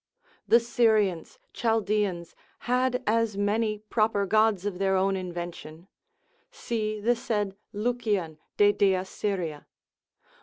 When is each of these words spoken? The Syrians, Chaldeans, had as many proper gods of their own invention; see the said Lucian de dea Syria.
The 0.47 0.59
Syrians, 0.59 1.37
Chaldeans, 1.53 2.35
had 2.65 3.03
as 3.05 3.37
many 3.37 3.77
proper 3.77 4.25
gods 4.25 4.65
of 4.65 4.79
their 4.79 4.95
own 4.95 5.15
invention; 5.15 5.87
see 6.49 6.99
the 6.99 7.15
said 7.15 7.55
Lucian 7.71 8.39
de 8.57 8.71
dea 8.71 9.03
Syria. 9.03 9.67